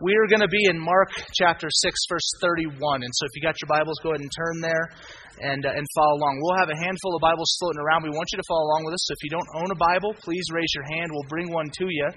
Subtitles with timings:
[0.00, 3.02] we are going to be in Mark chapter 6, verse 31.
[3.02, 4.86] And so if you got your Bibles, go ahead and turn there
[5.42, 6.38] and, uh, and follow along.
[6.38, 8.06] We'll have a handful of Bibles floating around.
[8.06, 9.02] We want you to follow along with us.
[9.10, 11.10] So if you don't own a Bible, please raise your hand.
[11.10, 12.08] We'll bring one to you.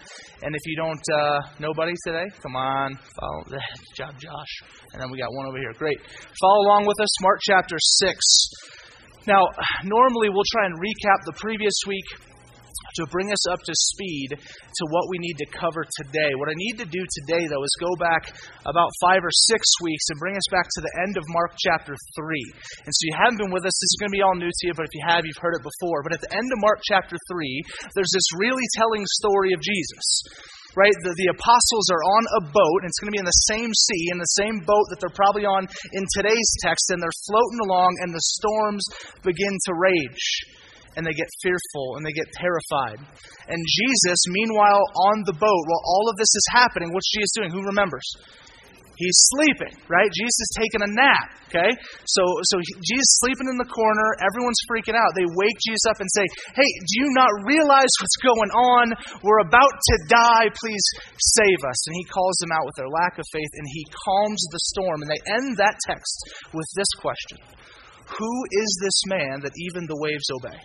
[0.46, 3.42] And if you don't, uh, nobody today, come on, follow.
[3.50, 3.66] Good
[3.98, 4.54] job, Josh.
[4.94, 5.74] And then we got one over here.
[5.74, 5.98] Great.
[6.38, 8.14] Follow along with us, Mark chapter 6.
[9.26, 9.42] Now,
[9.86, 12.06] normally we'll try and recap the previous week
[12.96, 16.34] to bring us up to speed to what we need to cover today.
[16.36, 18.34] What I need to do today, though, is go back
[18.66, 21.94] about five or six weeks and bring us back to the end of Mark chapter
[21.94, 22.86] 3.
[22.86, 24.64] And so you haven't been with us, this is going to be all new to
[24.68, 26.04] you, but if you have, you've heard it before.
[26.04, 30.08] But at the end of Mark chapter 3, there's this really telling story of Jesus
[30.76, 30.96] right?
[31.04, 33.72] The, the, apostles are on a boat, and it's going to be in the same
[33.76, 37.60] sea, in the same boat that they're probably on in today's text, and they're floating
[37.68, 38.84] along, and the storms
[39.24, 40.28] begin to rage
[40.96, 43.00] and they get fearful and they get terrified.
[43.48, 47.52] And Jesus, meanwhile, on the boat, while all of this is happening, what's Jesus doing?
[47.52, 48.06] Who remembers?
[49.02, 50.12] He's sleeping, right?
[50.14, 51.74] Jesus is taking a nap, okay?
[52.06, 52.22] So,
[52.54, 54.08] so Jesus sleeping in the corner.
[54.22, 55.10] Everyone's freaking out.
[55.18, 58.86] They wake Jesus up and say, Hey, do you not realize what's going on?
[59.26, 60.54] We're about to die.
[60.54, 60.86] Please
[61.18, 61.80] save us.
[61.90, 65.02] And he calls them out with their lack of faith and he calms the storm.
[65.02, 67.42] And they end that text with this question
[68.18, 70.60] Who is this man that even the waves obey?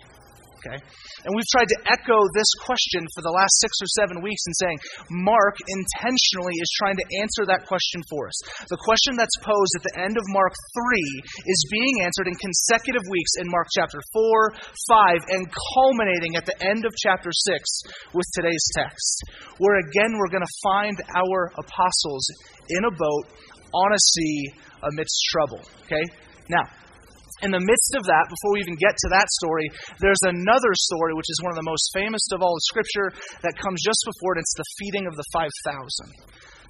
[0.57, 0.77] Okay?
[1.25, 4.53] And we've tried to echo this question for the last six or seven weeks in
[4.57, 8.37] saying Mark intentionally is trying to answer that question for us.
[8.67, 13.05] The question that's posed at the end of Mark 3 is being answered in consecutive
[13.09, 14.53] weeks in Mark chapter 4,
[15.21, 15.43] 5, and
[15.77, 19.23] culminating at the end of chapter 6 with today's text,
[19.61, 22.25] where again we're going to find our apostles
[22.69, 23.25] in a boat
[23.73, 24.51] on a sea
[24.89, 25.61] amidst trouble.
[25.85, 26.03] Okay?
[26.49, 26.63] Now,
[27.41, 29.69] in the midst of that, before we even get to that story,
[30.01, 33.13] there's another story which is one of the most famous of all of Scripture
[33.45, 34.41] that comes just before it.
[34.41, 35.49] It's the feeding of the 5,000.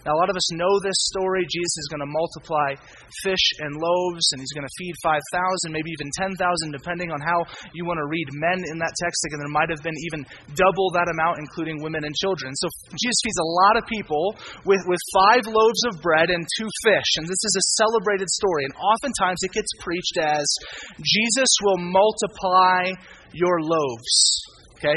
[0.07, 1.43] Now, a lot of us know this story.
[1.51, 2.79] Jesus is going to multiply
[3.27, 5.19] fish and loaves, and he's going to feed 5,000,
[5.67, 6.39] maybe even 10,000,
[6.71, 7.43] depending on how
[7.75, 9.19] you want to read men in that text.
[9.27, 10.23] Again, there might have been even
[10.55, 12.55] double that amount, including women and children.
[12.55, 14.31] So Jesus feeds a lot of people
[14.63, 17.09] with, with five loaves of bread and two fish.
[17.19, 18.63] And this is a celebrated story.
[18.63, 20.47] And oftentimes it gets preached as
[21.03, 22.95] Jesus will multiply
[23.35, 24.15] your loaves.
[24.79, 24.95] Okay?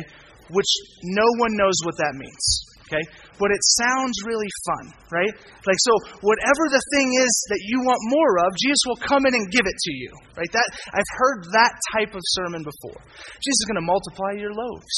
[0.54, 0.70] Which
[1.02, 2.44] no one knows what that means.
[2.86, 3.02] Okay?
[3.40, 5.32] But it sounds really fun, right?
[5.64, 9.32] Like, so whatever the thing is that you want more of, Jesus will come in
[9.32, 10.52] and give it to you, right?
[10.52, 13.00] That, I've heard that type of sermon before.
[13.40, 14.96] Jesus is going to multiply your loaves.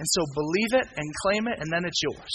[0.00, 2.34] And so believe it and claim it, and then it's yours.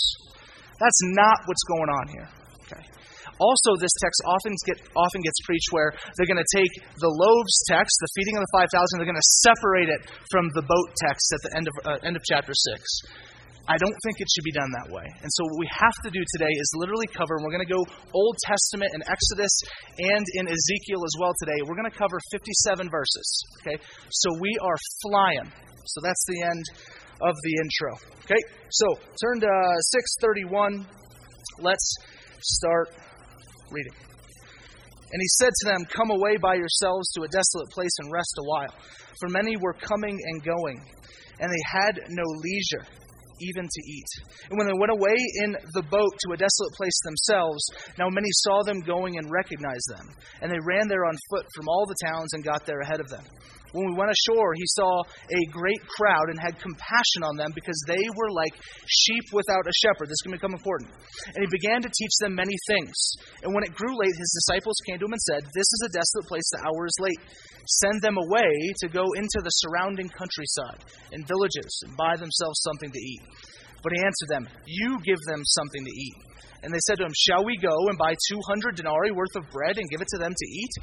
[0.77, 2.29] That's not what's going on here.
[2.69, 2.83] Okay.
[3.41, 6.69] Also, this text often, get, often gets preached where they're going to take
[7.01, 10.65] the loaves text, the feeding of the 5,000, they're going to separate it from the
[10.65, 13.26] boat text at the end of, uh, end of chapter 6.
[13.67, 15.03] I don't think it should be done that way.
[15.03, 17.73] And so, what we have to do today is literally cover, and we're going to
[17.75, 17.83] go
[18.15, 19.51] Old Testament in Exodus
[19.99, 21.59] and in Ezekiel as well today.
[21.67, 23.27] We're going to cover 57 verses.
[23.59, 23.75] Okay?
[24.07, 25.51] So, we are flying.
[25.83, 26.63] So, that's the end
[27.19, 27.91] of the intro.
[28.23, 28.39] Okay?
[28.71, 28.87] So,
[29.19, 29.79] turn to uh,
[30.47, 30.87] 631.
[31.59, 31.87] Let's
[32.39, 32.95] start
[33.69, 33.93] reading.
[35.11, 38.31] And he said to them, Come away by yourselves to a desolate place and rest
[38.39, 38.73] a while.
[39.19, 40.79] For many were coming and going,
[41.39, 42.87] and they had no leisure
[43.39, 44.09] even to eat.
[44.49, 47.61] And when they went away in the boat to a desolate place themselves,
[47.97, 50.07] now many saw them going and recognized them.
[50.41, 53.09] And they ran there on foot from all the towns and got there ahead of
[53.09, 53.23] them.
[53.77, 57.77] When we went ashore, he saw a great crowd and had compassion on them because
[57.85, 58.57] they were like
[58.89, 60.09] sheep without a shepherd.
[60.09, 60.89] This can become important.
[61.29, 62.97] And he began to teach them many things.
[63.45, 65.93] And when it grew late, his disciples came to him and said, This is a
[65.93, 67.21] desolate place, the hour is late.
[67.85, 68.49] Send them away
[68.81, 70.81] to go into the surrounding countryside
[71.13, 73.21] and villages and buy themselves something to eat.
[73.85, 76.17] But he answered them, You give them something to eat.
[76.63, 79.77] And they said to him, Shall we go and buy 200 denarii worth of bread
[79.77, 80.73] and give it to them to eat?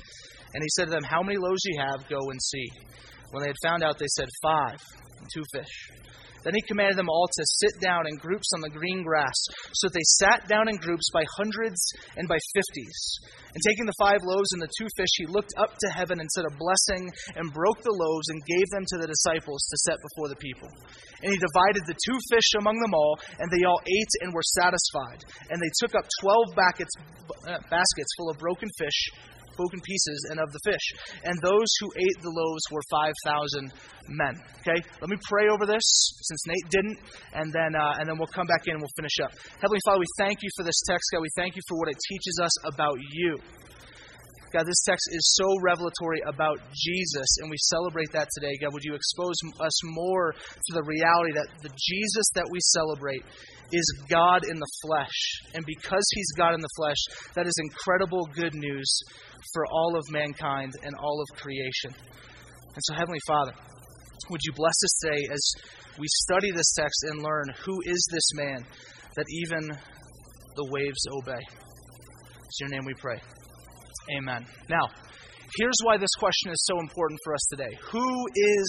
[0.54, 2.08] And he said to them, How many loaves do you have?
[2.08, 2.70] Go and see.
[3.32, 4.80] When they had found out, they said, Five,
[5.18, 5.90] and two fish.
[6.44, 9.34] Then he commanded them all to sit down in groups on the green grass.
[9.80, 11.80] So they sat down in groups by hundreds
[12.20, 13.00] and by fifties.
[13.56, 16.28] And taking the five loaves and the two fish, he looked up to heaven and
[16.30, 17.08] said a blessing,
[17.40, 20.68] and broke the loaves and gave them to the disciples to set before the people.
[21.24, 24.44] And he divided the two fish among them all, and they all ate and were
[24.60, 25.24] satisfied.
[25.48, 26.92] And they took up twelve baskets,
[27.48, 29.00] uh, baskets full of broken fish
[29.56, 30.86] broken pieces and of the fish.
[31.24, 33.72] And those who ate the loaves were 5,000
[34.08, 34.34] men.
[34.60, 34.78] Okay?
[35.00, 35.84] Let me pray over this
[36.22, 36.98] since Nate didn't,
[37.34, 39.32] and then, uh, and then we'll come back in and we'll finish up.
[39.60, 41.20] Heavenly Father, we thank you for this text, God.
[41.20, 43.38] We thank you for what it teaches us about you.
[44.54, 48.54] God, this text is so revelatory about Jesus, and we celebrate that today.
[48.62, 53.24] God, would you expose us more to the reality that the Jesus that we celebrate
[53.72, 55.18] is God in the flesh.
[55.54, 57.02] And because he's God in the flesh,
[57.34, 58.88] that is incredible good news
[59.52, 61.90] for all of mankind and all of creation.
[61.90, 63.54] And so, Heavenly Father,
[64.30, 65.52] would you bless us today as
[65.98, 68.64] we study this text and learn who is this man
[69.16, 69.66] that even
[70.54, 71.42] the waves obey?
[72.46, 73.18] It's your name we pray.
[74.12, 74.44] Amen.
[74.68, 74.84] Now,
[75.56, 77.72] here's why this question is so important for us today.
[77.92, 78.68] Who is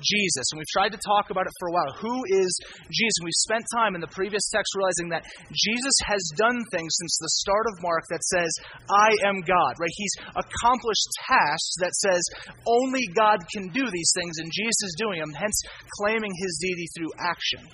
[0.00, 0.46] Jesus?
[0.52, 1.92] And we've tried to talk about it for a while.
[2.00, 2.48] Who is
[2.88, 3.16] Jesus?
[3.20, 7.14] And we've spent time in the previous text realizing that Jesus has done things since
[7.20, 8.50] the start of Mark that says,
[8.88, 9.96] I am God, right?
[10.00, 12.22] He's accomplished tasks that says
[12.64, 15.60] only God can do these things, and Jesus is doing them, hence
[16.00, 17.68] claiming his deity through action.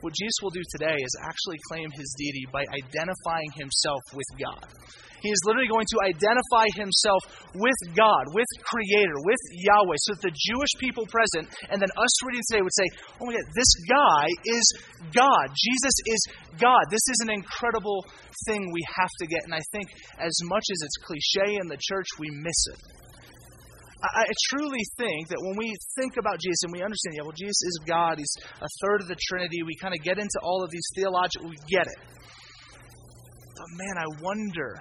[0.00, 4.64] What Jesus will do today is actually claim his deity by identifying himself with God.
[5.20, 7.20] He is literally going to identify himself
[7.52, 12.14] with God, with Creator, with Yahweh, so that the Jewish people present and then us
[12.24, 12.88] reading today would say,
[13.20, 14.64] oh my God, this guy is
[15.12, 15.52] God.
[15.52, 16.20] Jesus is
[16.56, 16.80] God.
[16.88, 18.04] This is an incredible
[18.48, 19.44] thing we have to get.
[19.44, 23.09] And I think as much as it's cliche in the church, we miss it.
[24.02, 27.36] I, I truly think that when we think about Jesus and we understand, yeah, well,
[27.36, 30.64] Jesus is God, He's a third of the Trinity, we kind of get into all
[30.64, 32.00] of these theological, we get it.
[33.56, 34.80] But man, I wonder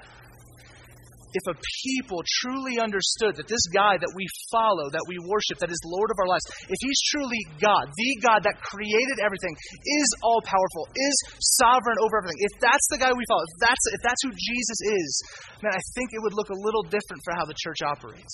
[1.29, 1.55] if a
[1.85, 6.09] people truly understood that this guy that we follow, that we worship, that is Lord
[6.09, 10.89] of our lives, if he's truly God, the God that created everything, is all powerful,
[10.89, 11.15] is
[11.61, 14.79] sovereign over everything, if that's the guy we follow, if that's, if that's who Jesus
[14.81, 15.09] is,
[15.61, 18.33] man, I think it would look a little different for how the church operates.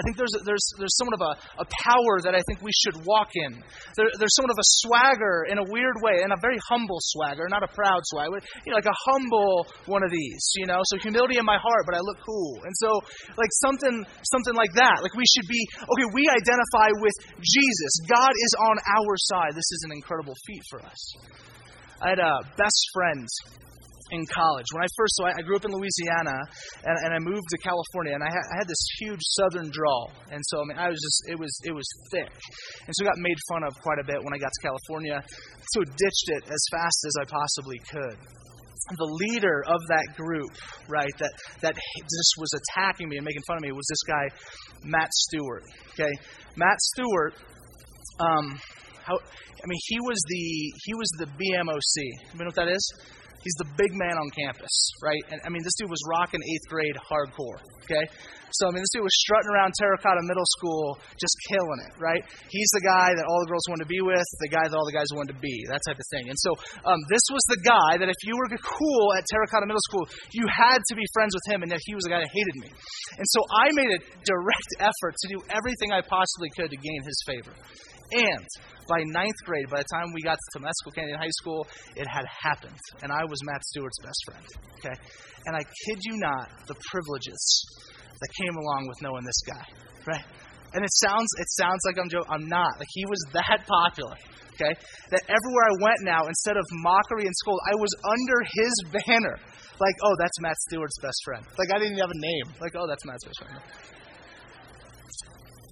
[0.00, 3.04] I think there's, there's, there's somewhat of a, a power that I think we should
[3.04, 3.60] walk in.
[4.00, 7.44] There, there's somewhat of a swagger in a weird way, and a very humble swagger,
[7.52, 8.40] not a proud swagger.
[8.64, 10.80] You know, like a humble one of these, you know.
[10.88, 12.64] So humility in my heart, but I look cool.
[12.64, 13.04] And so,
[13.36, 15.04] like something, something like that.
[15.04, 16.08] Like we should be okay.
[16.16, 17.92] We identify with Jesus.
[18.08, 19.52] God is on our side.
[19.52, 21.00] This is an incredible feat for us.
[22.00, 23.28] I had a best friend
[24.10, 24.66] in college.
[24.72, 26.36] When I first, so I, I grew up in Louisiana,
[26.84, 30.12] and, and, I moved to California, and I, ha- I, had this huge Southern drawl,
[30.30, 32.30] and so I mean, I was just, it was, it was thick,
[32.86, 35.22] and so I got made fun of quite a bit when I got to California.
[35.74, 38.16] So ditched it as fast as I possibly could.
[38.96, 40.50] The leader of that group,
[40.88, 44.24] right, that that just was attacking me and making fun of me was this guy,
[44.84, 45.62] Matt Stewart.
[45.92, 46.10] Okay,
[46.56, 47.34] Matt Stewart.
[48.18, 48.58] Um,
[49.04, 52.32] how, I mean, he was the he was the BMOC.
[52.32, 52.92] You know what that is?
[53.40, 55.24] He's the big man on campus, right?
[55.32, 58.04] And I mean, this dude was rocking eighth grade hardcore, okay?
[58.52, 61.92] So, I mean, this dude was strutting around Terra Cotta Middle School, just killing it,
[61.96, 62.20] right?
[62.50, 64.84] He's the guy that all the girls wanted to be with, the guy that all
[64.84, 66.28] the guys wanted to be, that type of thing.
[66.28, 66.52] And so,
[66.84, 70.04] um, this was the guy that if you were cool at Terra Cotta Middle School,
[70.36, 72.56] you had to be friends with him, and that he was the guy that hated
[72.60, 72.68] me.
[73.16, 77.00] And so, I made a direct effort to do everything I possibly could to gain
[77.06, 77.56] his favor.
[78.12, 78.46] And
[78.88, 82.26] by ninth grade, by the time we got to Temescal Canyon High School, it had
[82.26, 82.78] happened.
[83.02, 84.46] And I was Matt Stewart's best friend.
[84.82, 84.96] Okay?
[85.46, 87.40] And I kid you not, the privileges
[88.18, 89.66] that came along with knowing this guy.
[90.06, 90.26] Right?
[90.74, 92.30] And it sounds it sounds like I'm joking.
[92.30, 92.78] I'm not.
[92.78, 94.14] Like he was that popular.
[94.54, 94.74] Okay?
[95.10, 99.36] That everywhere I went now, instead of mockery and scold, I was under his banner.
[99.80, 101.46] Like, oh, that's Matt Stewart's best friend.
[101.56, 102.46] Like I didn't even have a name.
[102.60, 103.99] Like, oh, that's Matt's best friend.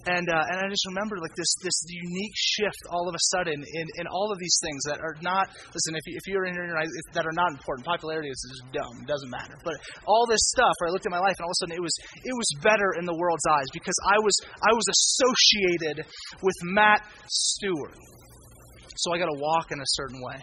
[0.07, 3.59] And, uh, and I just remember like this, this unique shift all of a sudden
[3.59, 6.55] in, in all of these things that are not, listen, if, you, if you're in
[6.55, 9.59] that are not important, popularity is just dumb, it doesn't matter.
[9.65, 9.75] But
[10.07, 11.83] all this stuff, where I looked at my life and all of a sudden it
[11.83, 16.07] was, it was better in the world's eyes because I was, I was associated
[16.43, 17.99] with Matt Stewart.
[18.97, 20.39] So I got to walk in a certain way.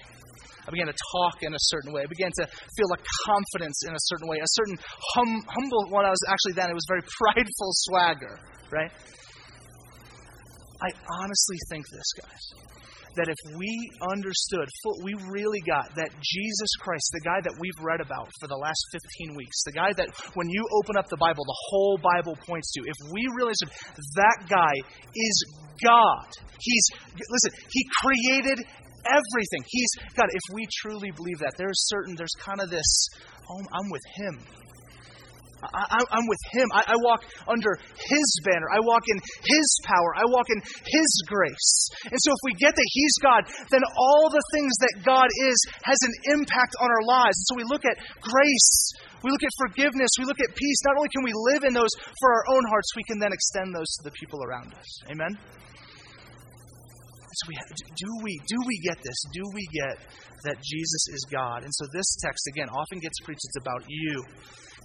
[0.68, 2.02] I began to talk in a certain way.
[2.02, 4.78] I began to feel a confidence in a certain way, a certain
[5.14, 5.94] hum, humble.
[5.94, 8.40] What I was actually then, it was very prideful swagger,
[8.72, 8.92] right?
[10.86, 12.44] I honestly think this, guys,
[13.18, 13.72] that if we
[14.12, 14.68] understood,
[15.02, 18.78] we really got that Jesus Christ, the guy that we've read about for the last
[18.92, 22.72] 15 weeks, the guy that when you open up the Bible, the whole Bible points
[22.74, 23.64] to, if we realized
[24.16, 24.74] that guy
[25.16, 25.36] is
[25.82, 26.28] God,
[26.60, 28.60] he's, listen, he created
[29.10, 29.64] everything.
[29.68, 30.30] He's God.
[30.30, 33.08] If we truly believe that, there's certain, there's kind of this,
[33.50, 34.40] oh, I'm with him.
[35.64, 36.68] I, am with Him.
[36.74, 38.68] I, I walk under His banner.
[38.74, 40.12] I walk in His power.
[40.16, 41.90] I walk in His grace.
[42.12, 45.58] And so, if we get that He's God, then all the things that God is
[45.84, 47.36] has an impact on our lives.
[47.40, 48.74] And so, we look at grace,
[49.24, 50.80] we look at forgiveness, we look at peace.
[50.86, 53.74] Not only can we live in those for our own hearts, we can then extend
[53.74, 54.90] those to the people around us.
[55.10, 55.34] Amen?
[57.36, 57.56] So we
[58.00, 59.20] do we do we get this?
[59.34, 60.00] Do we get
[60.44, 61.64] that Jesus is God?
[61.64, 63.44] And so this text again often gets preached.
[63.44, 64.24] It's about you.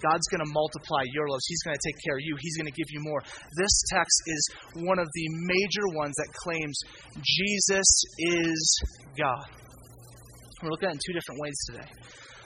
[0.03, 1.45] God's going to multiply your loaves.
[1.47, 2.37] He's going to take care of you.
[2.41, 3.21] He's going to give you more.
[3.57, 4.43] This text is
[4.85, 6.77] one of the major ones that claims
[7.23, 7.89] Jesus
[8.19, 8.59] is
[9.17, 9.47] God.
[10.63, 11.89] We're looking at it in two different ways today.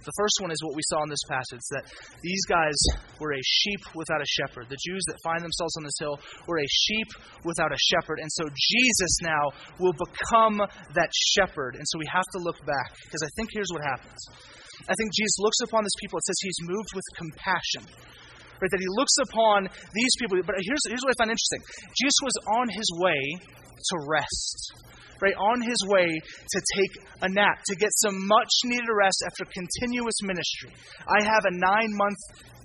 [0.05, 1.89] The first one is what we saw in this passage that
[2.23, 2.77] these guys
[3.19, 4.69] were a sheep without a shepherd.
[4.69, 7.09] The Jews that find themselves on this hill were a sheep
[7.45, 8.21] without a shepherd.
[8.21, 9.45] And so Jesus now
[9.81, 10.61] will become
[10.93, 11.77] that shepherd.
[11.77, 14.21] And so we have to look back because I think here's what happens.
[14.89, 16.19] I think Jesus looks upon this people.
[16.19, 17.85] It says he's moved with compassion.
[18.63, 20.39] Right, that he looks upon these people.
[20.47, 21.63] But here's, here's what I find interesting
[21.99, 27.57] Jesus was on his way to rest right, on his way to take a nap,
[27.67, 30.71] to get some much needed rest after continuous ministry.
[31.09, 32.21] I have a nine month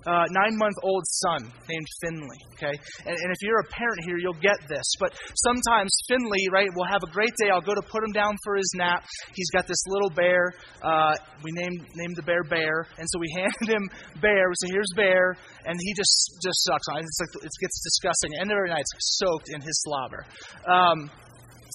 [0.08, 2.40] uh, nine month old son named Finley.
[2.56, 2.76] Okay?
[3.06, 4.86] And, and, if you're a parent here, you'll get this.
[5.00, 7.50] But sometimes Finley, right, will have a great day.
[7.50, 9.04] I'll go to put him down for his nap.
[9.36, 10.54] He's got this little bear.
[10.84, 12.88] Uh, we named, named the bear Bear.
[12.98, 13.84] And so we hand him
[14.22, 14.50] Bear.
[14.50, 15.36] We say, here's Bear.
[15.66, 17.06] And he just, just sucks on it.
[17.06, 18.32] It's like, it gets disgusting.
[18.40, 20.26] And every night it's soaked in his slobber.
[20.68, 21.12] Um,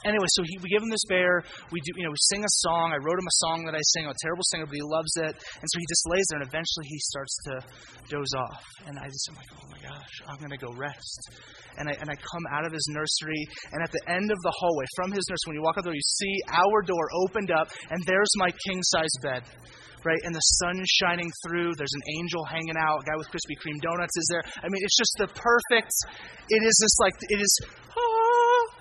[0.04, 1.42] anyway, so he, we give him this bear.
[1.73, 2.92] We do, you know, we sing a song.
[2.92, 4.04] I wrote him a song that I sing.
[4.04, 5.32] I'm a terrible singer, but he loves it.
[5.34, 7.52] And so he just lays there, and eventually he starts to
[8.08, 8.62] doze off.
[8.87, 11.20] And I just am like, oh my gosh, I'm gonna go rest.
[11.78, 13.42] And I and I come out of his nursery,
[13.73, 15.94] and at the end of the hallway from his nursery, when you walk out there,
[15.94, 19.42] you see our door opened up, and there's my king size bed
[20.04, 20.20] right?
[20.23, 21.73] And the sun shining through.
[21.76, 23.00] There's an angel hanging out.
[23.00, 24.44] A guy with Krispy Kreme donuts is there.
[24.62, 25.92] I mean, it's just the perfect.
[26.49, 27.52] It is just like it is.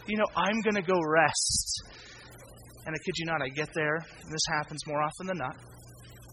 [0.08, 1.84] You know, I'm going to go rest.
[2.86, 5.56] And I kid you not, I get there, and this happens more often than not.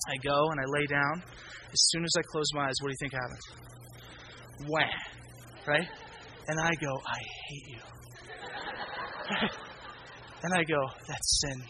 [0.08, 1.22] I go and I lay down.
[1.72, 3.44] As soon as I close my eyes, what do you think happens?
[4.68, 4.88] Wham!
[5.66, 5.88] Right?
[6.48, 7.78] And I go, I hate you.
[10.42, 11.62] and I go, that's sin.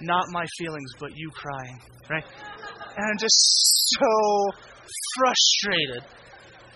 [0.00, 1.78] Not my feelings, but you crying.
[2.08, 2.24] Right?
[2.96, 3.36] And I'm just
[3.98, 4.50] so
[5.16, 6.04] frustrated.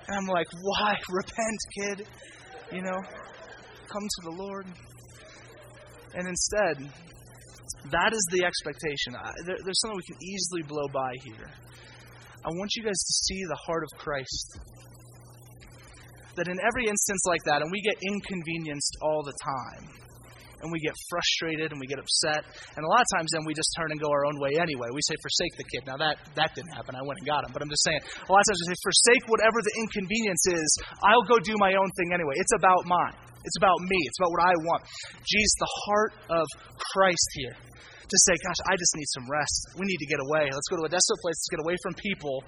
[0.08, 0.96] And I'm like, why?
[1.08, 2.08] Repent, kid.
[2.72, 3.00] You know?
[3.86, 4.66] Come to the Lord.
[6.14, 6.90] And instead,
[7.90, 9.14] that is the expectation.
[9.46, 11.50] There, there's something we can easily blow by here.
[12.44, 14.60] I want you guys to see the heart of Christ.
[16.36, 19.88] That in every instance like that, and we get inconvenienced all the time,
[20.62, 22.44] and we get frustrated and we get upset,
[22.76, 24.88] and a lot of times then we just turn and go our own way anyway.
[24.92, 25.82] We say, forsake the kid.
[25.84, 26.96] Now, that, that didn't happen.
[26.96, 27.52] I went and got him.
[27.52, 30.68] But I'm just saying, a lot of times we say, forsake whatever the inconvenience is.
[31.04, 32.36] I'll go do my own thing anyway.
[32.40, 33.16] It's about mine.
[33.46, 33.98] It's about me.
[34.10, 34.82] It's about what I want.
[35.22, 36.46] Jesus, the heart of
[36.92, 37.56] Christ here.
[38.06, 39.74] To say, gosh, I just need some rest.
[39.74, 40.46] We need to get away.
[40.46, 41.34] Let's go to a desolate place.
[41.42, 42.38] Let's get away from people.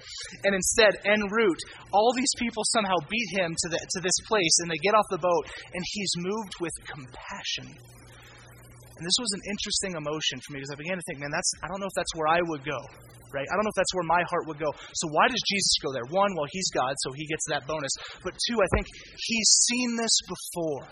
[0.47, 4.55] And instead, en route, all these people somehow beat him to, the, to this place,
[4.63, 5.43] and they get off the boat,
[5.75, 7.75] and he's moved with compassion.
[8.99, 11.47] And this was an interesting emotion for me because I began to think, man, that's
[11.63, 12.79] I don't know if that's where I would go
[13.33, 13.45] right?
[13.45, 14.73] I don't know if that's where my heart would go.
[14.73, 16.05] So why does Jesus go there?
[16.09, 17.93] One, well, he's God, so he gets that bonus.
[18.23, 18.87] But two, I think
[19.21, 20.89] he's seen this before.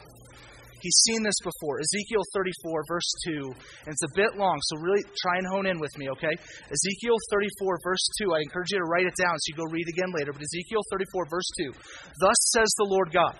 [0.81, 1.81] He's seen this before.
[1.81, 5.79] Ezekiel 34, verse 2, and it's a bit long, so really try and hone in
[5.79, 6.33] with me, okay?
[6.69, 8.33] Ezekiel 34, verse 2.
[8.33, 10.33] I encourage you to write it down so you go read again later.
[10.33, 11.73] But Ezekiel 34, verse 2.
[12.21, 13.35] Thus says the Lord God.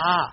[0.00, 0.32] Ah,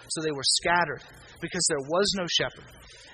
[0.11, 1.03] So they were scattered,
[1.41, 2.67] because there was no shepherd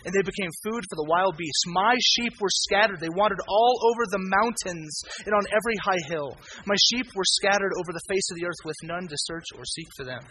[0.05, 1.67] and they became food for the wild beasts.
[1.67, 2.99] My sheep were scattered.
[2.99, 6.37] They wandered all over the mountains and on every high hill.
[6.65, 9.65] My sheep were scattered over the face of the earth with none to search or
[9.65, 10.23] seek for them.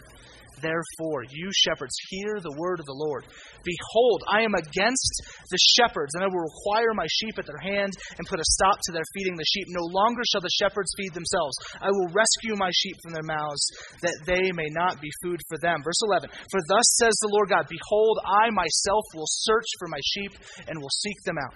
[0.61, 3.25] Therefore, you shepherds, hear the word of the Lord.
[3.63, 7.93] Behold, I am against the shepherds, and I will require my sheep at their hand
[8.17, 9.67] and put a stop to their feeding the sheep.
[9.69, 11.55] No longer shall the shepherds feed themselves.
[11.81, 13.63] I will rescue my sheep from their mouths,
[14.01, 15.81] that they may not be food for them.
[15.83, 20.01] Verse 11 For thus says the Lord God Behold, I myself will search for my
[20.01, 20.33] sheep
[20.67, 21.53] and will seek them out.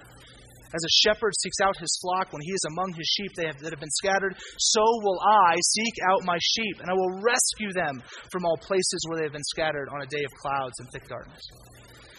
[0.74, 3.72] As a shepherd seeks out his flock when he is among his sheep have, that
[3.72, 8.02] have been scattered, so will I seek out my sheep, and I will rescue them
[8.32, 11.08] from all places where they have been scattered on a day of clouds and thick
[11.10, 11.44] darkness.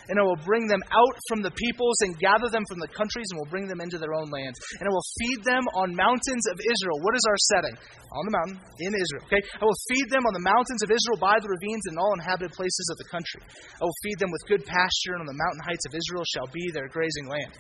[0.09, 3.27] And I will bring them out from the peoples and gather them from the countries
[3.31, 4.59] and will bring them into their own lands.
[4.81, 6.99] And I will feed them on mountains of Israel.
[7.03, 7.77] What is our setting?
[8.13, 9.25] On the mountain in Israel.
[9.31, 9.43] Okay?
[9.61, 12.53] I will feed them on the mountains of Israel by the ravines and all inhabited
[12.53, 13.41] places of the country.
[13.79, 16.51] I will feed them with good pasture, and on the mountain heights of Israel shall
[16.53, 17.55] be their grazing land.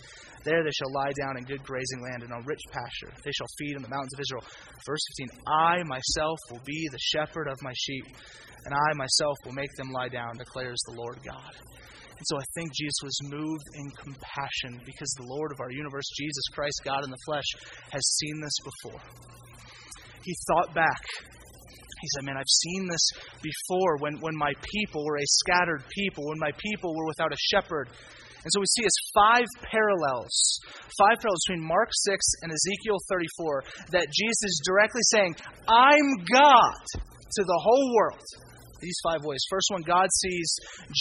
[0.44, 3.14] There they shall lie down in good grazing land and on rich pasture.
[3.24, 4.44] They shall feed on the mountains of Israel.
[4.86, 8.06] Verse 15 I myself will be the shepherd of my sheep,
[8.66, 11.54] and I myself will make them lie down, declares the Lord God.
[12.22, 16.06] And so I think Jesus was moved in compassion because the Lord of our universe,
[16.14, 17.50] Jesus Christ, God in the flesh,
[17.90, 19.02] has seen this before.
[20.22, 21.02] He thought back.
[21.18, 23.10] He said, Man, I've seen this
[23.42, 27.42] before when, when my people were a scattered people, when my people were without a
[27.50, 27.90] shepherd.
[27.90, 30.62] And so we see as five parallels,
[31.02, 35.34] five parallels between Mark 6 and Ezekiel 34, that Jesus is directly saying,
[35.66, 38.22] I'm God to the whole world
[38.82, 39.40] these five ways.
[39.48, 40.48] First one, God sees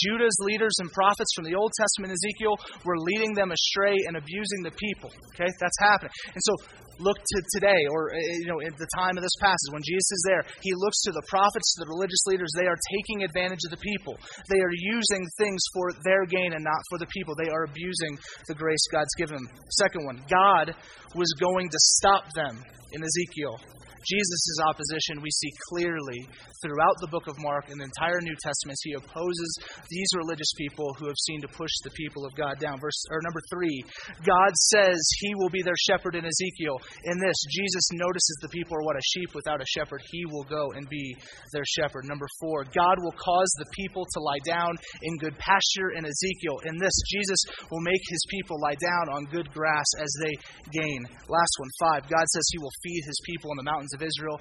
[0.06, 4.62] Judah's leaders and prophets from the Old Testament, Ezekiel, were leading them astray and abusing
[4.62, 5.10] the people.
[5.34, 6.14] Okay, that's happening.
[6.32, 6.54] And so
[7.02, 10.10] look to today, or uh, you know, at the time of this passage, when Jesus
[10.12, 12.50] is there, he looks to the prophets, to the religious leaders.
[12.54, 14.14] They are taking advantage of the people.
[14.48, 17.34] They are using things for their gain and not for the people.
[17.34, 19.48] They are abusing the grace God's given them.
[19.74, 20.74] Second one, God
[21.14, 22.62] was going to stop them
[22.92, 23.58] in Ezekiel
[24.04, 26.26] Jesus' opposition we see clearly
[26.60, 28.78] throughout the book of Mark and the entire New Testament.
[28.82, 29.50] He opposes
[29.88, 32.80] these religious people who have seen to push the people of God down.
[32.80, 33.84] Verse or number three,
[34.26, 36.78] God says he will be their shepherd in Ezekiel.
[37.04, 40.02] In this, Jesus notices the people are what a sheep without a shepherd.
[40.10, 41.16] He will go and be
[41.52, 42.04] their shepherd.
[42.04, 46.58] Number four, God will cause the people to lie down in good pasture in Ezekiel.
[46.66, 47.38] In this, Jesus
[47.70, 50.34] will make his people lie down on good grass as they
[50.72, 51.00] gain.
[51.28, 54.40] Last one, five, God says he will feed his people in the mountains of Israel.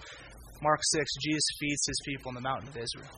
[0.62, 3.10] Mark 6, Jesus feeds his people in the mountain of Israel.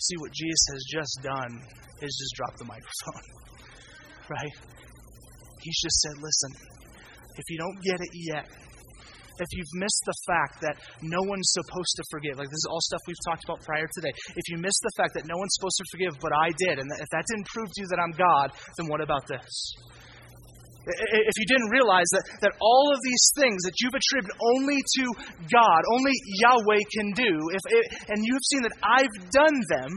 [0.00, 1.52] See, what Jesus has just done
[2.00, 3.26] is just drop the microphone,
[4.30, 4.54] right?
[5.60, 6.52] He's just said, listen,
[7.36, 8.46] if you don't get it yet,
[9.40, 12.80] if you've missed the fact that no one's supposed to forgive, like this is all
[12.80, 15.78] stuff we've talked about prior today, if you missed the fact that no one's supposed
[15.80, 18.52] to forgive, but I did, and if that didn't prove to you that I'm God,
[18.76, 19.74] then what about this?
[20.86, 25.04] If you didn't realize that, that all of these things that you've attributed only to
[25.52, 29.90] God, only Yahweh can do, if it, and you have seen that I've done them,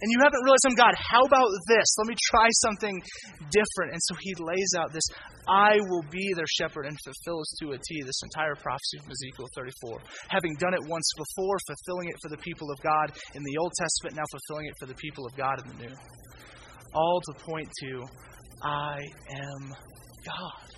[0.00, 1.86] and you haven't realized I'm God, how about this?
[1.98, 3.02] Let me try something
[3.50, 3.98] different.
[3.98, 5.02] And so he lays out this
[5.48, 9.48] I will be their shepherd and fulfills to a T this entire prophecy from Ezekiel
[9.56, 9.98] 34.
[10.28, 13.72] Having done it once before, fulfilling it for the people of God in the Old
[13.74, 15.94] Testament, now fulfilling it for the people of God in the New.
[16.94, 18.06] All to point to
[18.62, 19.00] I
[19.30, 19.74] am
[20.24, 20.68] God.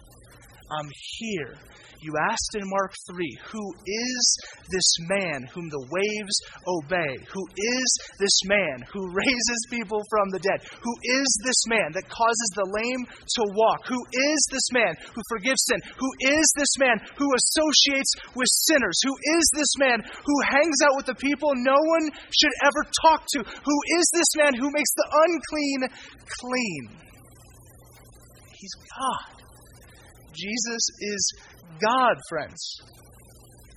[0.70, 1.58] I'm here.
[2.00, 4.24] You asked in Mark 3, Who is
[4.72, 7.12] this man whom the waves obey?
[7.28, 10.64] Who is this man who raises people from the dead?
[10.80, 13.84] Who is this man that causes the lame to walk?
[13.84, 15.80] Who is this man who forgives sin?
[16.00, 16.10] Who
[16.40, 18.96] is this man who associates with sinners?
[19.04, 23.28] Who is this man who hangs out with the people no one should ever talk
[23.36, 23.44] to?
[23.44, 25.80] Who is this man who makes the unclean
[26.40, 27.09] clean?
[28.60, 29.40] He's God.
[30.36, 31.22] Jesus is
[31.80, 32.60] God, friends.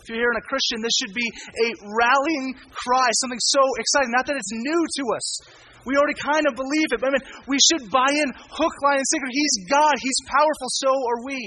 [0.04, 4.12] If you're here in a Christian, this should be a rallying cry, something so exciting.
[4.12, 5.28] Not that it's new to us.
[5.88, 7.00] We already kind of believe it.
[7.00, 9.32] But I mean, we should buy in hook, line, and sinker.
[9.32, 9.96] He's God.
[10.04, 10.68] He's powerful.
[10.84, 11.40] So are we.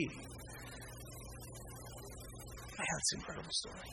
[2.81, 3.91] Man, that's an incredible story.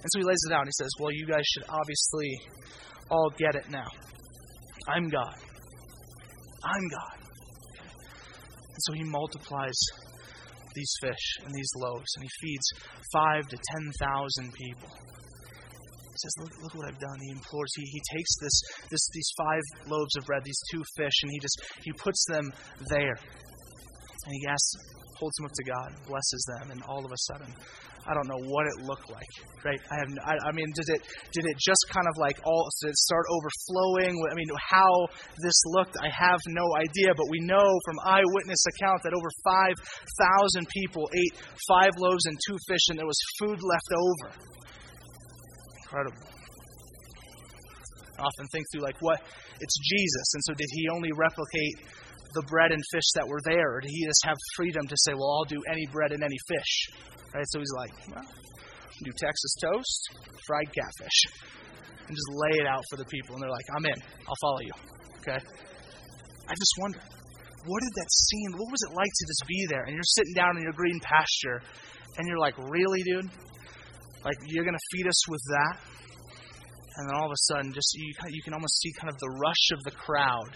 [0.00, 2.40] And so he lays it out and he says, Well, you guys should obviously
[3.10, 3.88] all get it now.
[4.88, 5.36] I'm God.
[6.64, 7.17] I'm God.
[8.78, 9.74] And so he multiplies
[10.72, 12.62] these fish and these loaves, and he feeds
[13.12, 14.86] five to ten thousand people.
[14.86, 17.18] He says, look, look what I've done.
[17.18, 17.72] He implores.
[17.74, 18.54] He, he takes this,
[18.88, 22.52] this, these five loaves of bread, these two fish, and he just he puts them
[22.86, 23.18] there.
[23.18, 24.72] And he asks,
[25.18, 27.52] holds them up to God, blesses them, and all of a sudden,
[28.08, 29.28] I don't know what it looked like,
[29.64, 29.80] right?
[29.92, 32.88] I have, I, I mean, did it, did it just kind of like all, did
[32.88, 34.16] it start overflowing?
[34.16, 35.06] I mean, how
[35.44, 40.68] this looked, I have no idea, but we know from eyewitness account that over 5,000
[40.72, 41.36] people ate
[41.68, 44.32] five loaves and two fish, and there was food left over.
[45.84, 46.38] Incredible.
[48.18, 49.20] I often think through like what
[49.60, 51.76] it's Jesus, and so did he only replicate
[52.34, 55.14] the bread and fish that were there, or did he just have freedom to say,
[55.14, 56.72] well, I'll do any bread and any fish?
[57.34, 57.44] Right?
[57.48, 58.24] So he's like, well,
[59.04, 60.00] do Texas toast,
[60.46, 61.18] fried catfish,
[62.06, 63.36] and just lay it out for the people.
[63.36, 64.00] And they're like, I'm in.
[64.26, 64.72] I'll follow you.
[65.20, 65.38] Okay?
[65.38, 67.00] I just wonder,
[67.64, 69.84] what did that scene, what was it like to just be there?
[69.84, 71.62] And you're sitting down in your green pasture,
[72.16, 73.30] and you're like, really, dude?
[74.24, 75.78] Like, you're going to feed us with that?
[76.96, 79.30] And then all of a sudden, just you, you can almost see kind of the
[79.38, 80.50] rush of the crowd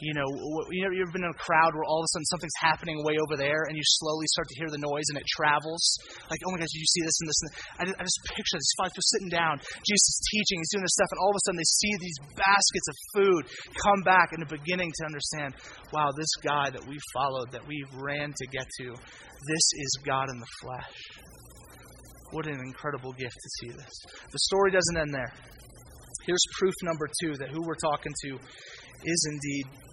[0.00, 0.28] you know,
[0.68, 3.16] you know, you've been in a crowd where all of a sudden something's happening way
[3.16, 5.80] over there, and you slowly start to hear the noise, and it travels.
[6.28, 7.40] Like, oh my gosh, did you see this and this?
[7.40, 9.56] And I, I just picture these five people sitting down.
[9.88, 12.18] Jesus is teaching, he's doing this stuff, and all of a sudden they see these
[12.36, 13.42] baskets of food
[13.80, 15.56] come back, and they're beginning to understand,
[15.96, 20.28] wow, this guy that we followed, that we ran to get to, this is God
[20.28, 20.92] in the flesh.
[22.36, 23.94] What an incredible gift to see this.
[24.28, 25.32] The story doesn't end there.
[26.26, 28.30] Here's proof number two that who we're talking to
[29.04, 29.85] is indeed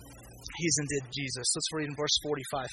[0.57, 1.45] he's indeed Jesus.
[1.55, 2.67] Let's read in verse 45.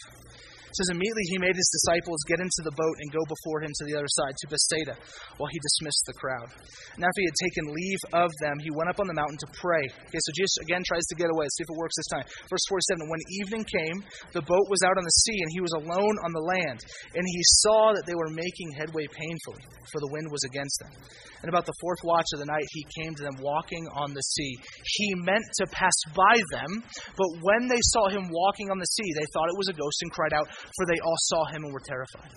[0.71, 3.75] It says, Immediately he made his disciples get into the boat and go before him
[3.75, 4.95] to the other side, to Bethsaida,
[5.35, 6.49] while he dismissed the crowd.
[6.95, 9.51] And after he had taken leave of them, he went up on the mountain to
[9.59, 9.83] pray.
[9.83, 11.51] Okay, so Jesus again tries to get away.
[11.51, 12.27] Let's see if it works this time.
[12.47, 13.99] Verse 47 When evening came,
[14.31, 16.79] the boat was out on the sea, and he was alone on the land.
[17.19, 20.95] And he saw that they were making headway painfully, for the wind was against them.
[21.43, 24.23] And about the fourth watch of the night, he came to them walking on the
[24.23, 24.55] sea.
[24.85, 26.85] He meant to pass by them,
[27.17, 29.99] but when they saw him walking on the sea, they thought it was a ghost
[30.03, 30.47] and cried out,
[30.77, 32.33] for they all saw him and were terrified.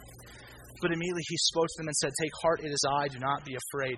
[0.81, 3.45] But immediately he spoke to them and said, Take heart, it is I, do not
[3.47, 3.97] be afraid.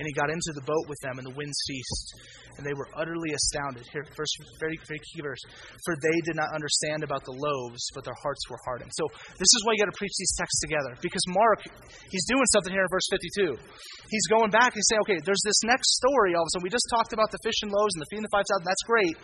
[0.00, 2.08] And he got into the boat with them, and the wind ceased.
[2.56, 3.84] And they were utterly astounded.
[3.92, 5.40] Here, first, very, very key verse.
[5.84, 8.92] For they did not understand about the loaves, but their hearts were hardened.
[8.96, 9.04] So
[9.36, 10.96] this is why you got to preach these texts together.
[11.04, 11.68] Because Mark,
[12.08, 13.60] he's doing something here in verse 52.
[14.08, 16.64] He's going back and saying, okay, there's this next story all of a sudden.
[16.64, 18.64] We just talked about the fish and loaves and the feeding the 5,000.
[18.64, 19.16] That's great.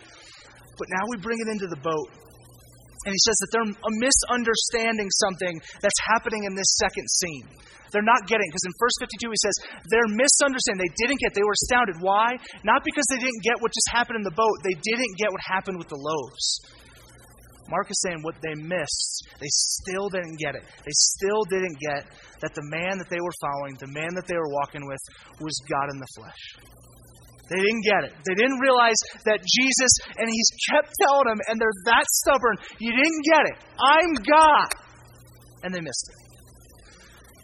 [0.77, 2.09] But now we bring it into the boat.
[3.03, 7.47] And he says that they're misunderstanding something that's happening in this second scene.
[7.91, 10.81] They're not getting, because in verse 52 he says, they're misunderstanding.
[10.81, 12.01] They didn't get, they were astounded.
[12.01, 12.33] Why?
[12.65, 15.43] Not because they didn't get what just happened in the boat, they didn't get what
[15.45, 16.45] happened with the loaves.
[17.69, 20.63] Mark is saying what they missed, they still didn't get it.
[20.83, 22.09] They still didn't get
[22.41, 24.99] that the man that they were following, the man that they were walking with,
[25.39, 26.43] was God in the flesh.
[27.49, 28.13] They didn't get it.
[28.25, 32.91] They didn't realize that Jesus, and he's kept telling them, and they're that stubborn, you
[32.91, 33.57] didn't get it.
[33.79, 34.69] I'm God.
[35.63, 36.23] And they missed it.